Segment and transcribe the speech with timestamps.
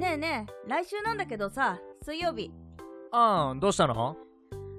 [0.00, 2.50] ねえ来週なんだけどさ水曜日。
[3.12, 4.16] ああどうしたの？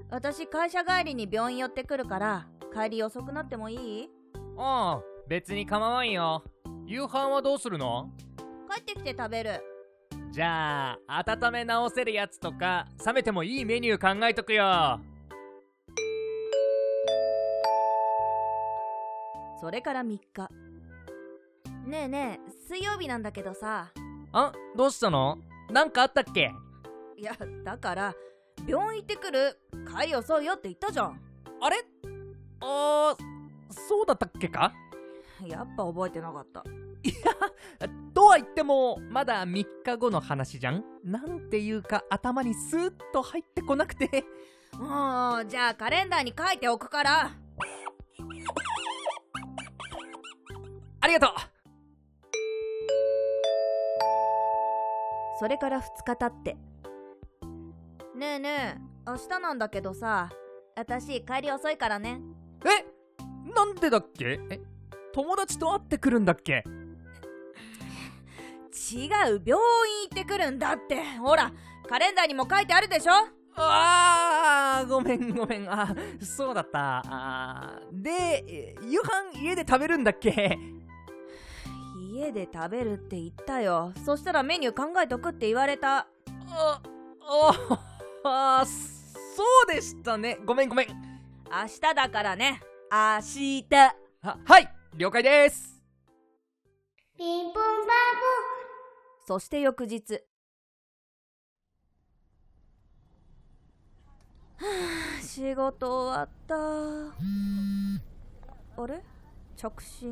[0.10, 4.10] 私会社帰りに病院寄ってくるから帰り遅くなってもいい？
[4.58, 6.44] ああ別に構わんよ。
[6.88, 8.10] 夕飯はどうするの？
[8.70, 9.62] 帰ってきて食べる。
[10.32, 15.00] じゃあ温め直せるやつとか冷めてもいいメニュー考えとくよ。
[19.60, 20.50] それから3日。
[21.86, 23.92] ねえねえ水曜日なんだけどさ
[24.34, 25.38] あどうしたの？
[25.70, 26.54] なんかあったっけ？
[27.18, 28.16] いやだから
[28.68, 29.60] 病院行ってくる
[30.00, 31.20] 帰り遅いよって言ったじゃん。
[31.62, 31.78] あれ？
[32.62, 33.24] あー
[33.74, 34.74] そうだったっけか？
[35.46, 36.64] やっぱ覚えてなかった。
[38.14, 40.84] とは言ってもまだ3日後の話じゃん？
[41.04, 44.26] なんていうか頭にスーッと入ってこなくて。
[44.74, 47.32] もうじゃあカレンダーに書いておくから。
[51.04, 51.30] ありがとう
[55.42, 56.56] それから2日経って。
[58.16, 60.30] ねえねえ明日なんだけどさ
[60.76, 62.22] 私帰り遅いからね。
[62.64, 62.86] え
[63.52, 64.40] なんでだっけ？
[64.52, 64.60] え
[65.12, 66.64] 友達と会ってくるんだっけ？
[68.94, 69.60] 違う病院
[70.04, 71.02] 行ってくるんだって。
[71.20, 71.52] ほら
[71.90, 73.14] カレンダーにも書いてあるでしょ？
[73.56, 75.68] あーごめんごめん。
[75.68, 77.02] あそうだった。
[77.04, 78.12] あーで
[78.48, 79.00] え夕
[79.34, 80.60] 飯家で食べるんだっけ？
[82.22, 83.94] 家で食べるって言ったよ。
[84.06, 86.08] そしたらメニュー考えとくって言われた。
[86.52, 86.82] あ
[88.24, 90.38] ああそうでしたね。
[90.46, 90.88] ごめんごめん。
[90.88, 90.94] 明
[91.68, 92.62] 日だからね。
[92.92, 93.66] 明日。
[94.22, 95.82] ははい了解です。
[97.18, 97.64] ピンポンパン
[99.26, 100.14] そして翌日。
[104.58, 104.68] は
[105.20, 106.56] あ仕事終わった。
[108.84, 109.02] あれ？
[109.58, 110.12] 着信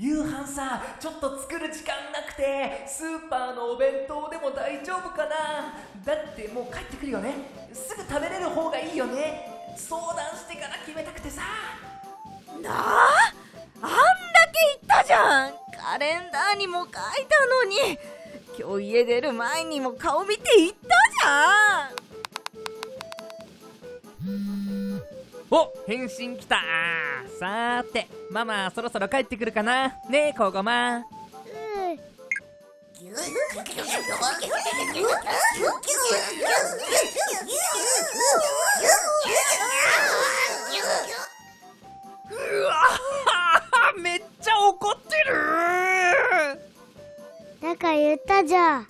[0.00, 5.74] 夕飯さちょっと作る時間なくてスーパーのお弁当でも大丈夫かな。
[6.02, 7.34] だってもう帰ってくるよね。
[7.74, 9.74] すぐ食べれる方がいいよね。
[9.76, 11.42] 相談してから決めたくてさ。
[12.62, 13.08] なあ？
[13.82, 13.96] あんだ
[14.50, 15.50] け言ったじゃん。
[15.78, 16.98] カレンダーにも書いた
[17.44, 17.98] のに。
[18.58, 21.92] 今日家出る前にも顔見て言ったじゃん。
[25.50, 26.56] お返信来た
[27.40, 29.94] さーてママそろそろ帰ってくるかな？
[30.10, 31.02] ねえこごまう
[42.64, 42.74] わ
[43.96, 45.32] めっちゃ怒ってる
[47.62, 48.86] だから言ったじゃん。